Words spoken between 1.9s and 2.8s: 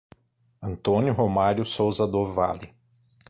do Vale